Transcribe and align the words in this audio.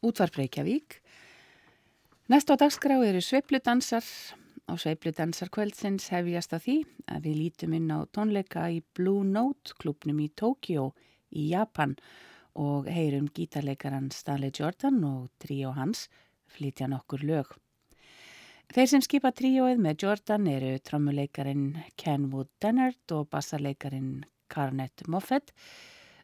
Útvarp 0.00 0.38
Reykjavík. 0.38 1.02
Næst 2.32 2.48
á 2.48 2.56
dagskrá 2.56 2.96
eru 3.04 3.20
sveipludansar. 3.20 4.04
Á 4.64 4.72
sveipludansar 4.80 5.50
kvöldsins 5.52 6.08
hefjast 6.08 6.54
að 6.56 6.64
því 6.64 6.76
að 7.12 7.26
við 7.26 7.36
lítum 7.36 7.74
inn 7.76 7.92
á 7.92 8.08
tónleika 8.08 8.64
í 8.72 8.80
Blue 8.96 9.26
Note 9.28 9.76
klubnum 9.76 10.22
í 10.24 10.30
Tókjó 10.32 10.86
í 11.36 11.50
Japan 11.52 11.98
og 12.56 12.88
heyrum 12.88 13.28
gítarleikaran 13.28 14.08
Stanley 14.14 14.54
Jordan 14.56 15.04
og 15.04 15.28
tríó 15.36 15.74
hans 15.76 16.06
flytja 16.48 16.88
nokkur 16.88 17.20
lög. 17.20 17.52
Þeir 18.72 18.88
sem 18.88 19.04
skipa 19.04 19.34
tríóið 19.36 19.84
með 19.84 20.06
Jordan 20.06 20.48
eru 20.48 20.78
trommuleikarin 20.80 21.74
Kenwood 22.00 22.48
Dennard 22.62 23.12
og 23.12 23.28
bassarleikarin 23.28 24.22
Carnett 24.48 25.04
Moffett 25.12 25.52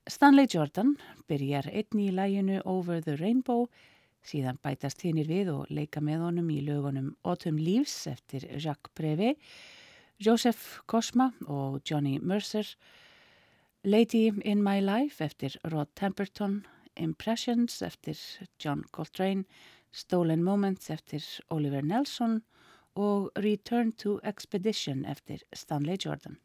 Stanley 0.06 0.46
Jordan 0.46 0.92
byrjar 1.26 1.66
einni 1.66 2.04
í 2.06 2.12
læginu 2.14 2.60
Over 2.62 3.00
the 3.02 3.16
Rainbow, 3.18 3.64
síðan 4.22 4.60
bætast 4.62 5.02
hinnir 5.02 5.26
við 5.26 5.50
og 5.50 5.72
leika 5.74 5.98
með 5.98 6.22
honum 6.28 6.52
í 6.54 6.60
lögunum 6.62 7.08
Autumn 7.26 7.58
Leaves 7.58 8.06
eftir 8.06 8.46
Jacques 8.54 8.94
Prévé, 8.94 9.32
Joseph 10.22 10.78
Cosma 10.86 11.32
og 11.50 11.80
Johnny 11.90 12.20
Mercer, 12.22 12.70
Lady 13.82 14.30
in 14.44 14.62
My 14.62 14.78
Life 14.78 15.24
eftir 15.24 15.58
Rod 15.72 15.90
Temperton, 15.98 16.60
Impressions 16.94 17.82
eftir 17.82 18.14
John 18.62 18.86
Coltrane, 18.92 19.42
Stolen 19.90 20.44
Moments 20.46 20.86
eftir 20.90 21.26
Oliver 21.50 21.82
Nelson 21.82 22.44
og 22.94 23.32
Return 23.42 23.90
to 23.90 24.20
Expedition 24.22 25.04
eftir 25.04 25.42
Stanley 25.52 25.98
Jordan. 25.98 26.38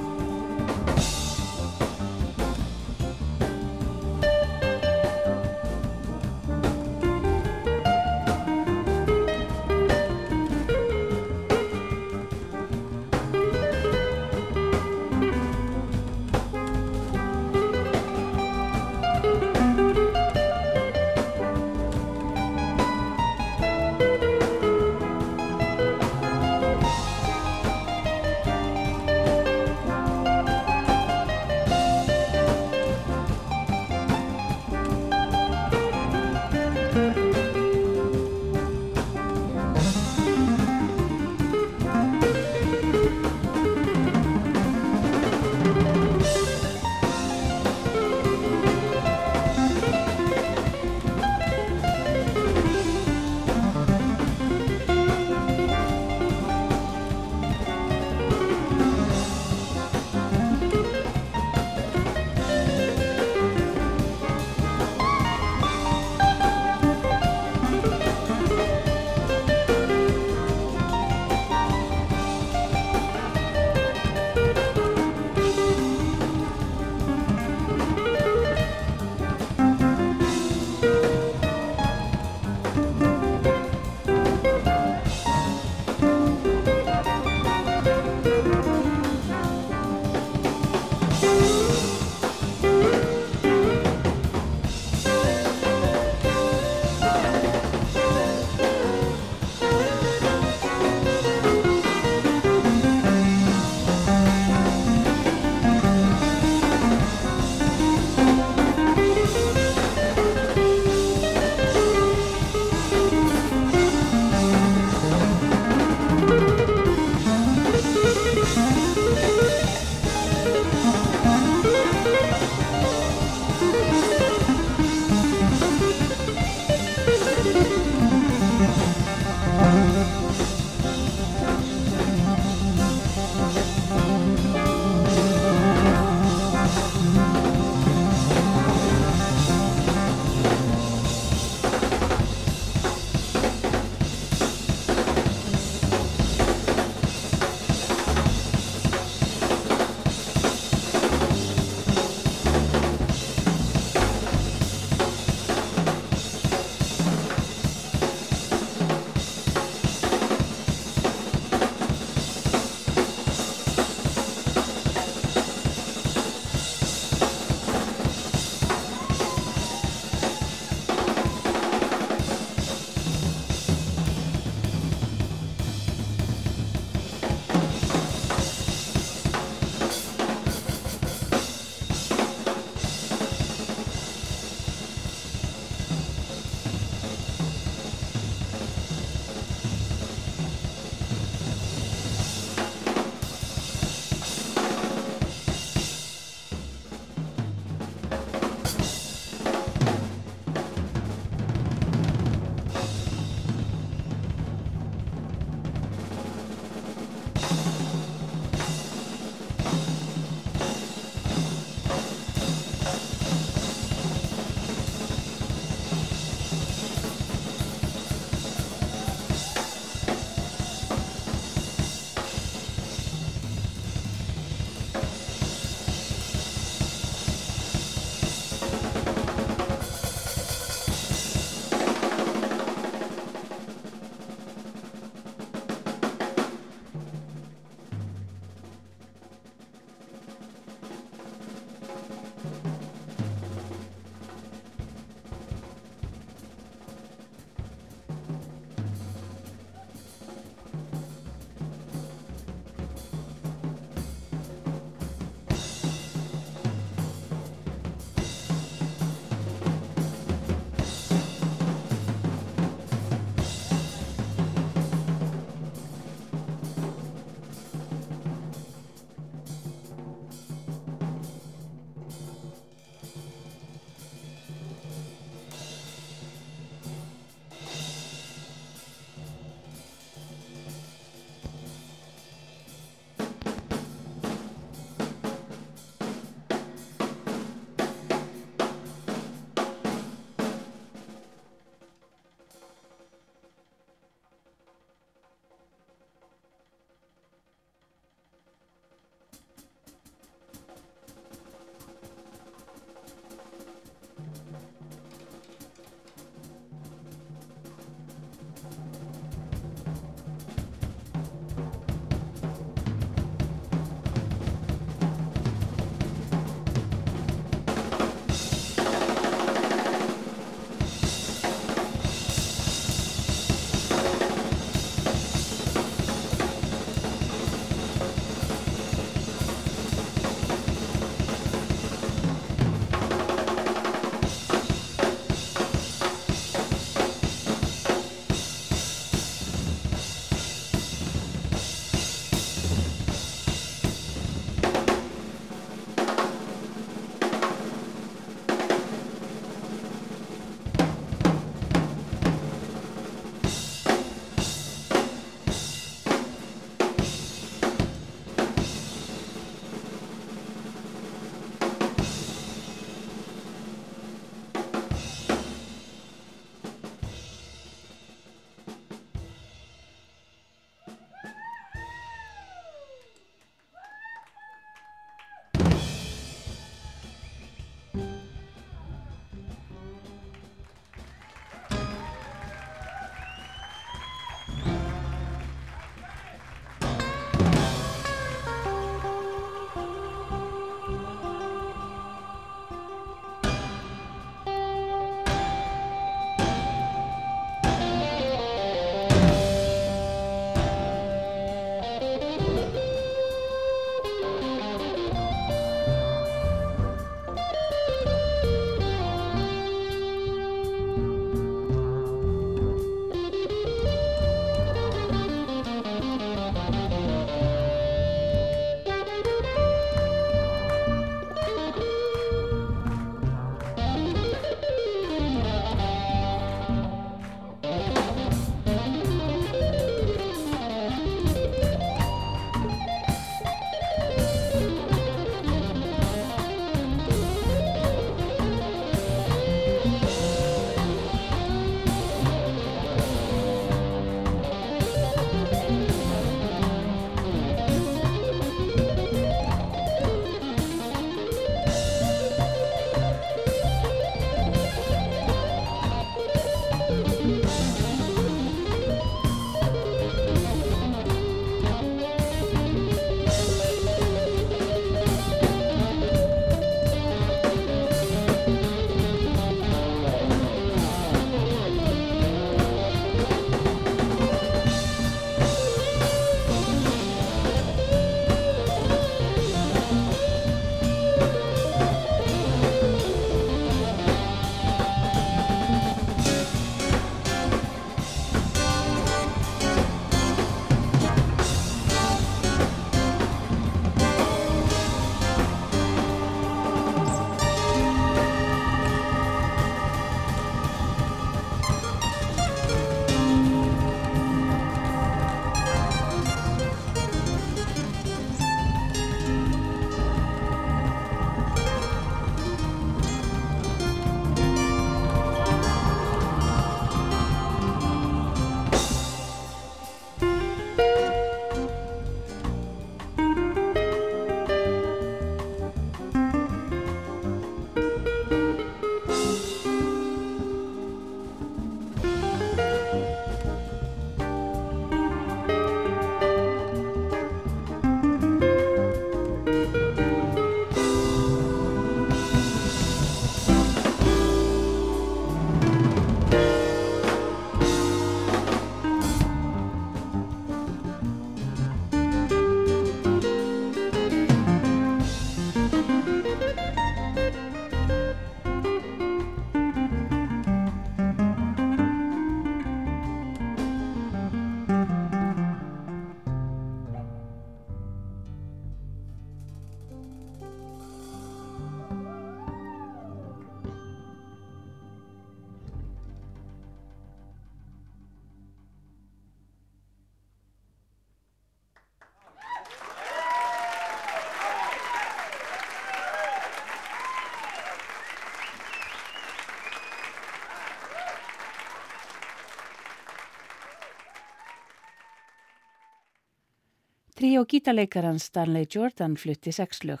Tríó 597.24 597.46
gítarleikaran 597.46 598.18
Stanley 598.20 598.66
Jordan 598.68 599.14
flutti 599.16 599.52
sex 599.52 599.78
lög. 599.84 600.00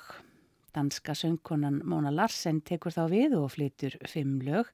Danska 0.74 1.14
söngkonan 1.14 1.78
Móna 1.88 2.10
Larsen 2.12 2.58
tekur 2.60 2.92
þá 2.92 3.06
við 3.08 3.36
og 3.38 3.46
flyttur 3.54 3.94
fimm 4.04 4.42
lög. 4.44 4.68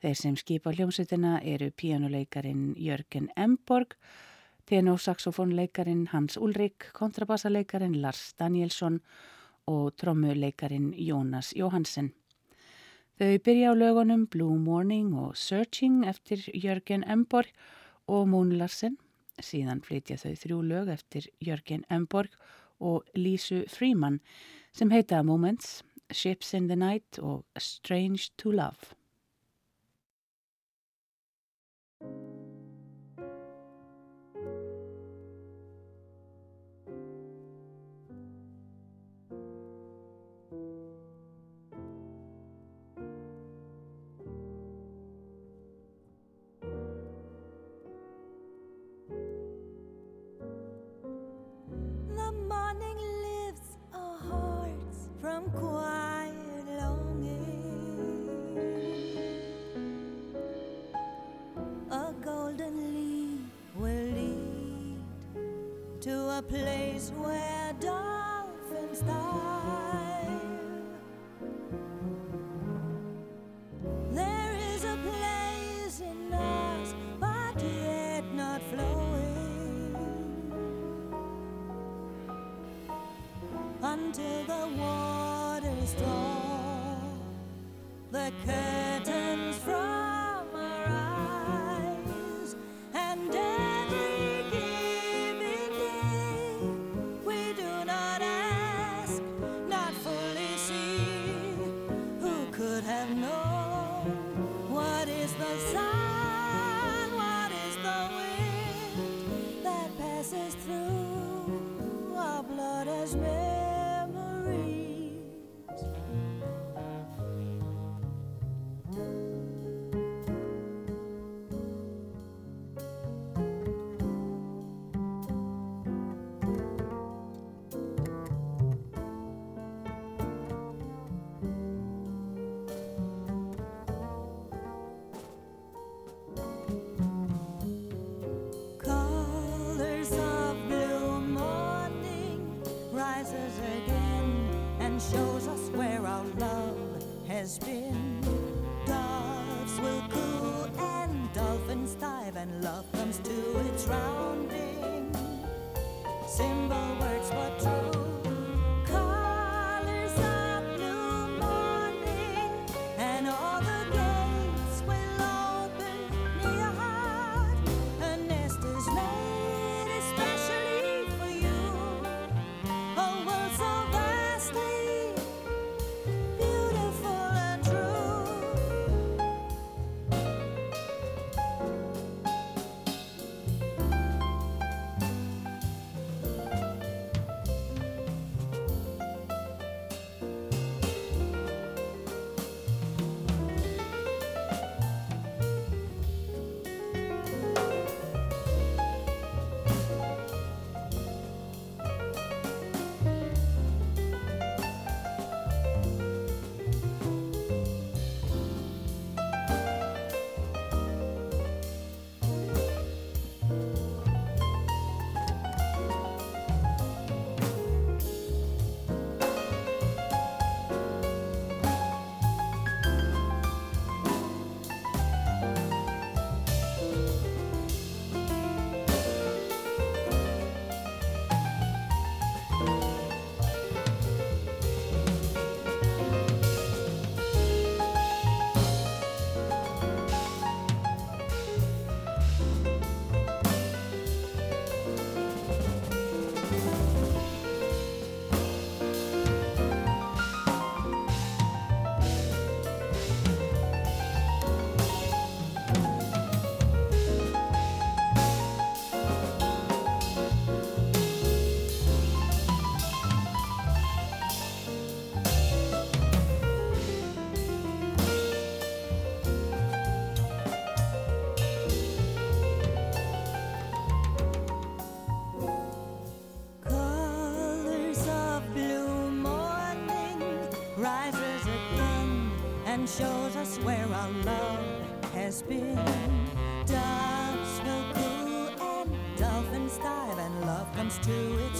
Þeir 0.00 0.14
sem 0.16 0.38
skipa 0.40 0.72
hljómsutina 0.72 1.34
eru 1.44 1.68
píjánuleikarin 1.68 2.70
Jörgen 2.80 3.26
Emborg, 3.36 3.98
tenósaxofónleikarin 4.64 6.06
Hans 6.14 6.38
Ulrik, 6.40 6.86
kontrabassaleikarin 6.96 7.98
Lars 8.00 8.32
Danielsson 8.40 9.02
og 9.68 9.92
trommuleikarin 10.00 10.94
Jónas 10.96 11.52
Jóhansen. 11.52 12.14
Þau 13.20 13.36
byrja 13.44 13.74
á 13.76 13.76
lögunum 13.76 14.24
Blue 14.24 14.56
Morning 14.56 15.12
og 15.12 15.36
Searching 15.36 16.08
eftir 16.08 16.48
Jörgen 16.48 17.04
Emborg 17.04 17.52
og 18.08 18.24
Mónu 18.32 18.56
Larsen 18.56 18.96
Síðan 19.38 19.82
flytja 19.86 20.18
þau 20.20 20.34
þrjú 20.42 20.60
lög 20.66 20.92
eftir 20.92 21.28
Jörgen 21.44 21.84
Emborg 21.90 22.34
og 22.80 23.06
Lísu 23.14 23.64
Freeman 23.70 24.20
sem 24.72 24.90
heita 24.90 25.22
Moments, 25.22 25.82
Ships 26.10 26.54
in 26.54 26.68
the 26.68 26.76
Night 26.76 27.18
og 27.18 27.44
Strange 27.58 28.30
to 28.38 28.52
Love. 28.52 28.97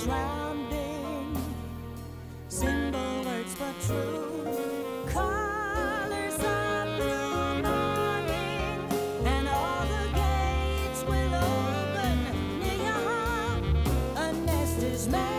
drowning. 0.09 1.37
Simple 2.49 3.25
words, 3.25 3.55
but 3.59 3.75
true. 3.87 5.05
Colors 5.07 6.39
are 6.41 6.87
and 9.33 9.49
all 9.49 9.85
the 9.95 10.05
gates 10.21 11.03
will 11.05 11.35
open. 11.35 12.19
A 14.17 14.33
nest 14.33 14.83
is 14.83 15.09
made. 15.09 15.38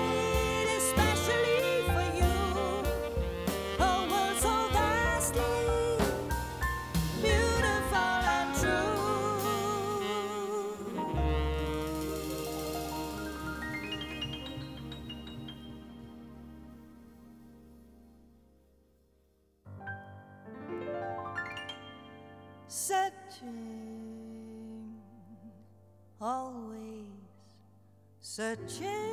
change. 28.70 29.09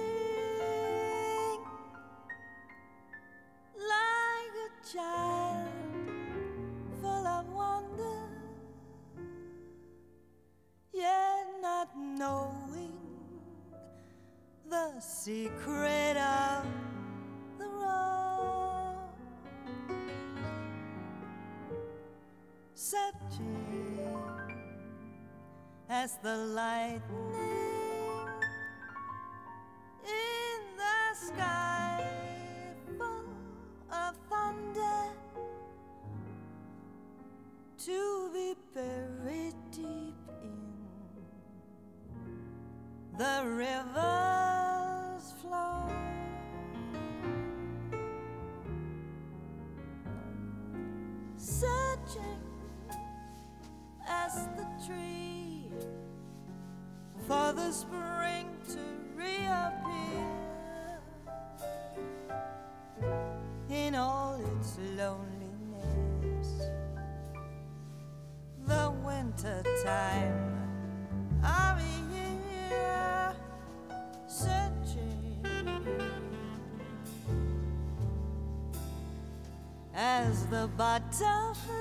butterfly. 80.67 81.77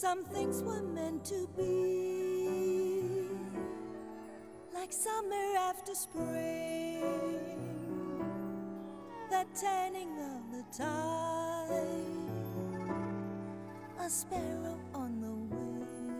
Some 0.00 0.24
things 0.24 0.62
were 0.62 0.80
meant 0.80 1.26
to 1.26 1.46
be, 1.58 3.02
like 4.72 4.94
summer 4.94 5.56
after 5.58 5.94
spring, 5.94 7.58
that 9.28 9.54
tanning 9.54 10.18
of 10.18 10.50
the 10.52 10.64
tide, 10.74 11.76
a 14.00 14.08
sparrow 14.08 14.78
on 14.94 15.20
the 15.20 15.34
wing, 15.54 16.14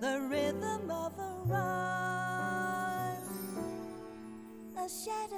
the 0.00 0.20
rhythm 0.28 0.90
of 0.90 1.16
a 1.20 1.36
rhyme, 1.46 3.22
a 4.76 4.88
shadow 4.88 5.37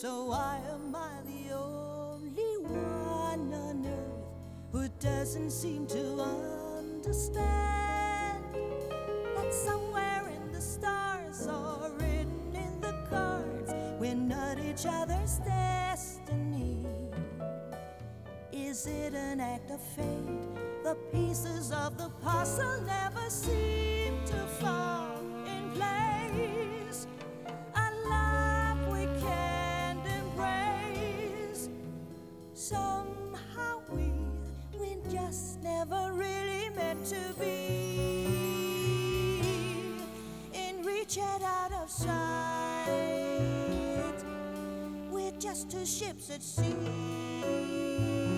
So 0.00 0.26
why 0.26 0.60
am 0.70 0.94
I 0.94 1.10
the 1.26 1.54
only 1.56 2.56
one 2.62 3.52
on 3.52 3.84
earth 3.84 4.70
who 4.70 4.88
doesn't 5.00 5.50
seem 5.50 5.88
to 5.88 6.20
understand 6.78 8.44
that 9.34 9.52
somewhere 9.52 10.30
in 10.36 10.52
the 10.52 10.60
stars 10.60 11.48
or 11.48 11.90
written 11.98 12.54
in 12.54 12.80
the 12.80 12.94
cards 13.10 13.74
we're 13.98 14.14
not 14.14 14.60
each 14.60 14.86
other's 14.86 15.38
destiny? 15.38 16.86
Is 18.52 18.86
it 18.86 19.14
an 19.14 19.40
act 19.40 19.68
of 19.72 19.82
fate? 19.82 20.84
The 20.84 20.96
pieces 21.10 21.72
of 21.72 21.98
the 21.98 22.10
puzzle 22.22 22.82
never 22.82 23.28
seem 23.28 23.77
to 45.78 45.86
ships 45.86 46.30
at 46.30 46.42
sea. 46.42 48.37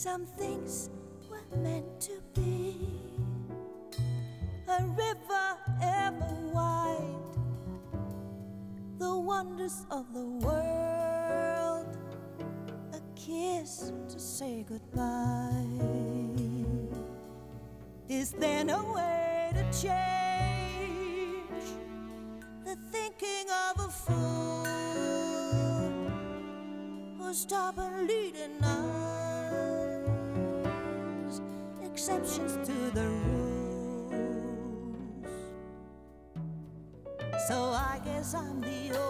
Some 0.00 0.24
things 0.24 0.88
were 1.28 1.58
meant 1.58 2.00
to 2.00 2.22
be. 2.34 2.74
A 4.66 4.82
river 4.82 5.58
ever 5.82 6.36
wide, 6.54 7.36
the 8.98 9.18
wonders 9.18 9.84
of 9.90 10.06
the 10.14 10.24
world, 10.24 11.98
a 12.94 13.00
kiss 13.14 13.92
to 14.08 14.18
say 14.18 14.64
goodbye. 14.66 15.66
Is 18.08 18.32
there 18.32 18.64
no 18.64 18.94
way 18.94 19.50
to 19.52 19.82
change? 19.82 20.19
I'm 38.32 38.60
the 38.60 38.96
only 38.96 39.09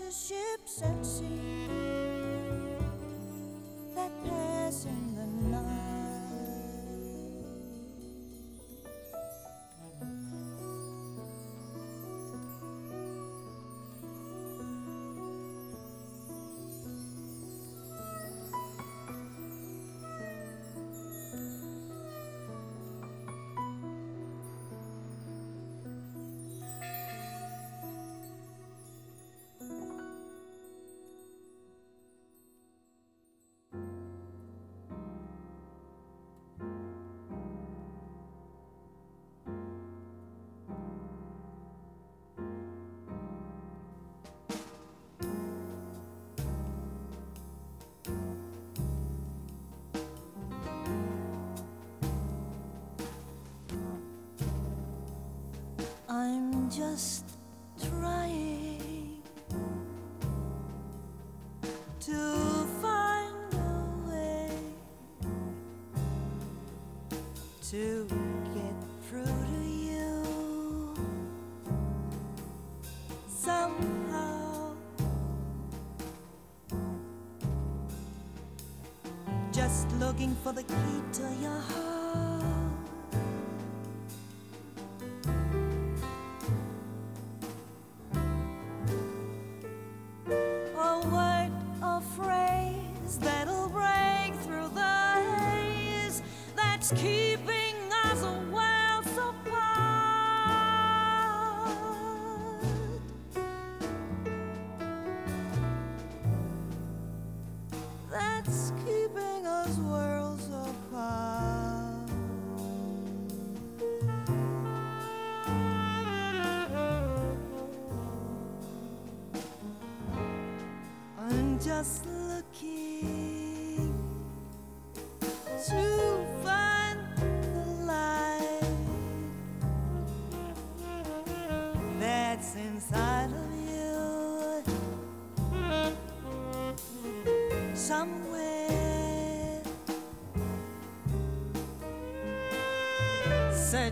just 0.00 0.30
you. 0.30 0.49
to 67.70 68.04
get 68.52 68.74
through 69.08 69.24
to 69.24 69.64
you 69.64 70.92
somehow. 73.28 74.72
Just 79.52 79.88
looking 80.00 80.34
for 80.42 80.52
the 80.52 80.64
key 80.64 81.02
to 81.12 81.22
your 81.40 81.60
heart. 81.60 81.99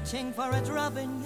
searching 0.09 0.33
for 0.33 0.51
a 0.51 0.63
robin 0.73 1.18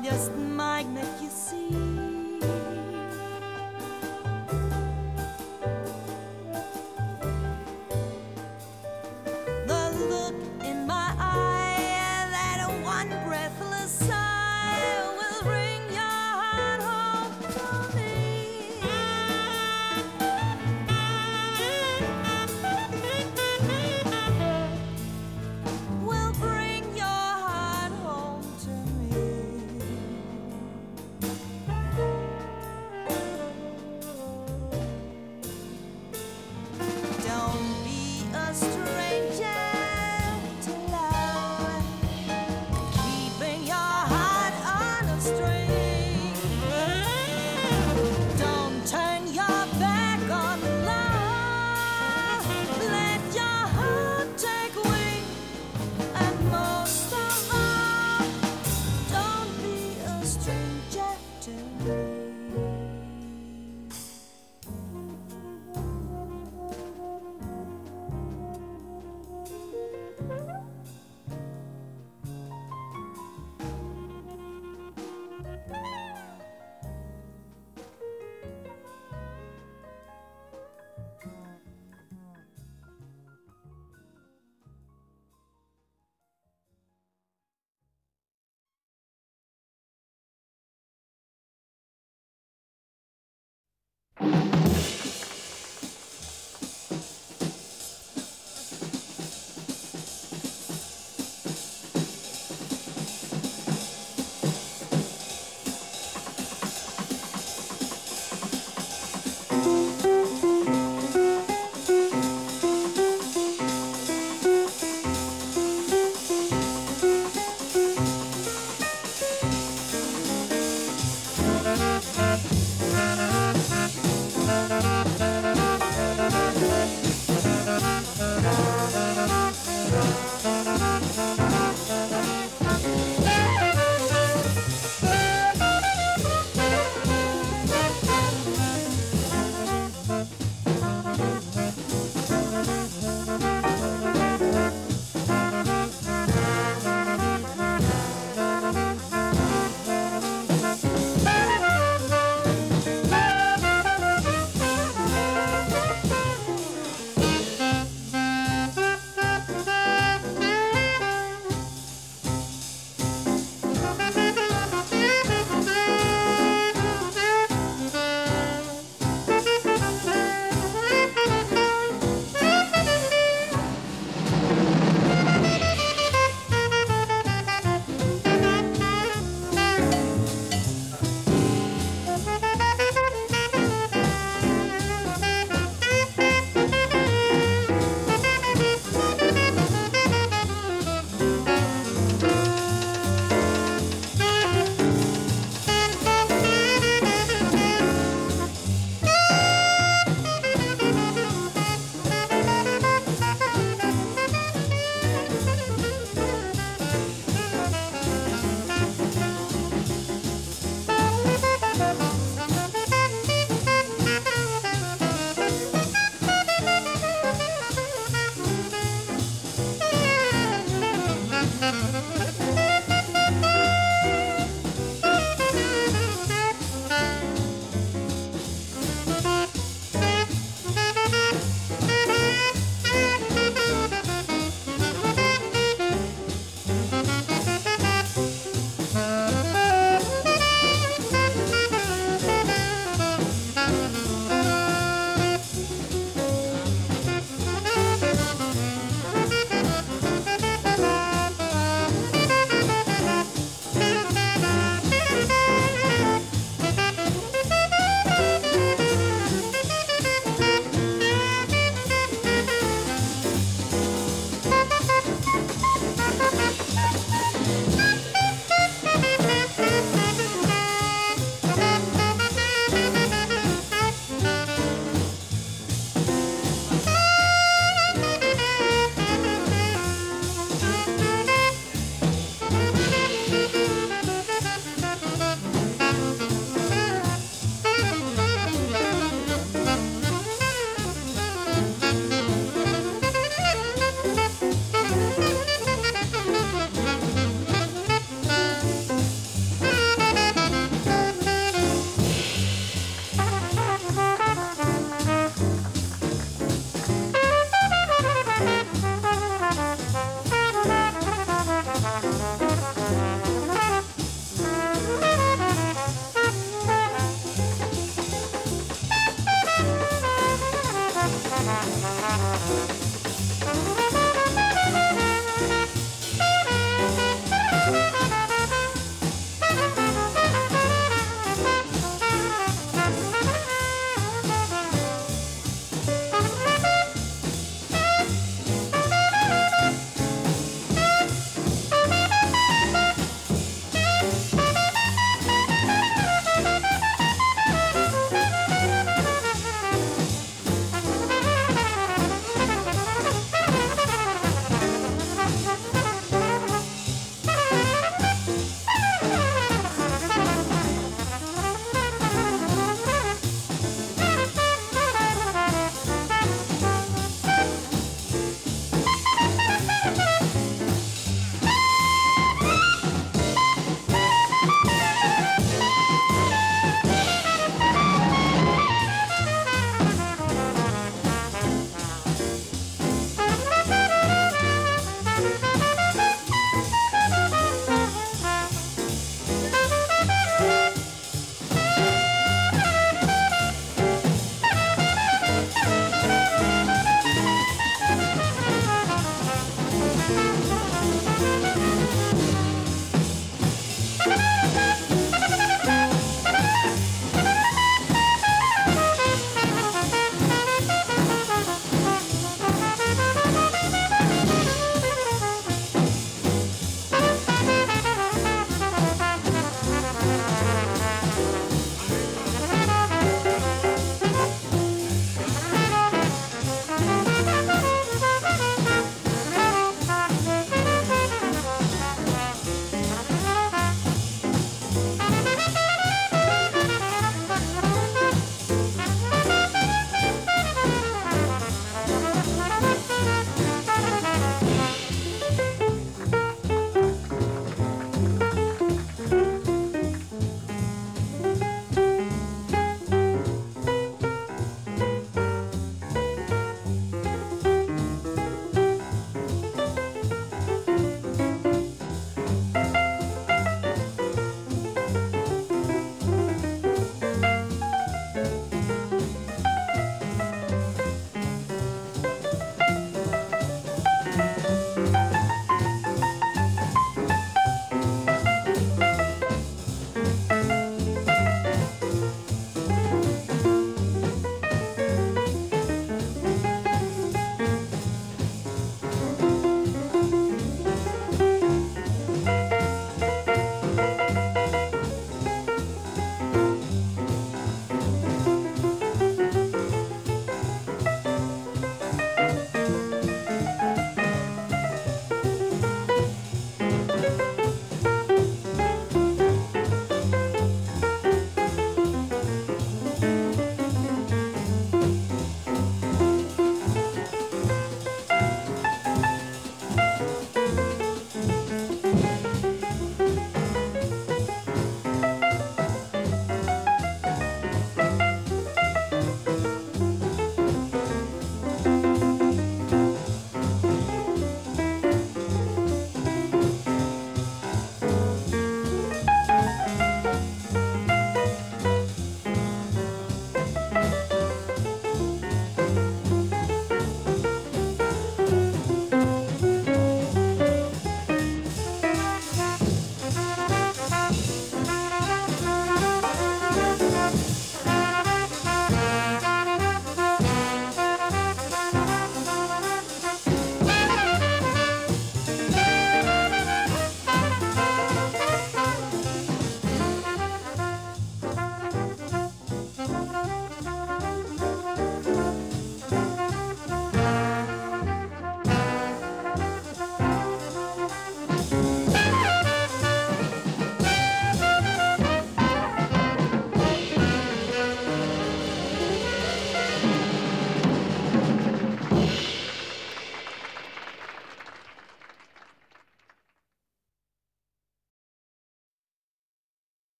Just. 0.00 0.37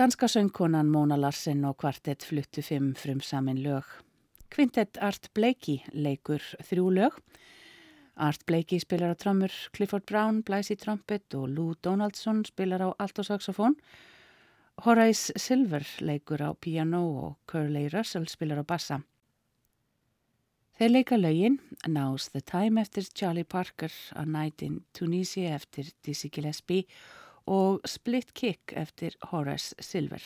Danska 0.00 0.28
söngkonan 0.28 0.88
Móna 0.88 1.16
Larsen 1.20 1.64
og 1.68 1.74
kvartett 1.82 2.24
fluttu 2.24 2.62
fimm 2.64 2.94
frum 2.96 3.18
samin 3.20 3.58
lög. 3.60 3.84
Kvintett 4.48 4.96
Art 4.96 5.28
Blakey 5.36 5.82
leikur 5.92 6.40
þrjú 6.64 6.86
lög. 6.96 7.18
Art 8.16 8.46
Blakey 8.48 8.80
spilar 8.80 9.12
á 9.12 9.16
trömmur, 9.20 9.52
Clifford 9.76 10.06
Brown 10.08 10.40
blæs 10.40 10.72
í 10.72 10.78
trompet 10.80 11.36
og 11.36 11.52
Lou 11.52 11.76
Donaldson 11.84 12.40
spilar 12.48 12.80
á 12.80 12.88
altosaxofón. 12.96 13.76
Horace 14.88 15.36
Silver 15.36 15.84
leikur 16.00 16.48
á 16.48 16.56
piano 16.56 17.04
og 17.20 17.36
Curly 17.44 17.90
Russell 17.92 18.24
spilar 18.24 18.64
á 18.64 18.64
bassa. 18.64 19.02
Þeir 20.80 20.96
leika 20.96 21.20
lögin 21.20 21.60
Now's 21.84 22.32
the 22.32 22.40
Time 22.40 22.80
eftir 22.80 23.04
Charlie 23.12 23.44
Parker, 23.44 23.92
A 24.16 24.24
Night 24.24 24.62
in 24.62 24.80
Tunisia 24.94 25.52
eftir 25.60 25.92
Dizzy 26.00 26.32
Gillespie 26.32 26.88
og 26.88 27.19
Split 27.84 28.32
Kick 28.32 28.72
eftir 28.72 29.10
Horace 29.32 29.74
Silver. 29.80 30.20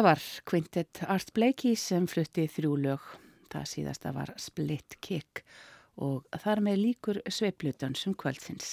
Það 0.00 0.06
var 0.06 0.22
Quintet 0.48 0.98
Art 1.12 1.30
Blakey 1.36 1.74
sem 1.76 2.06
flutti 2.08 2.46
þrjú 2.48 2.70
lög. 2.80 3.08
Það 3.52 3.66
síðasta 3.68 4.12
var 4.16 4.30
Split 4.40 4.94
Kick 5.04 5.42
og 6.00 6.24
þar 6.40 6.62
með 6.64 6.78
líkur 6.80 7.18
sveipludansum 7.28 8.14
kvöldsins. 8.16 8.70